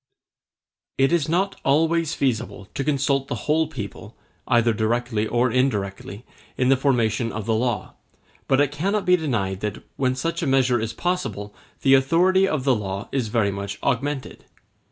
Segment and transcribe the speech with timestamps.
[0.97, 6.25] It is not always feasible to consult the whole people, either directly or indirectly,
[6.57, 7.93] in the formation of the law;
[8.47, 11.53] but it cannot be denied that, when such a measure is possible
[11.83, 14.45] the authority of the law is very much augmented.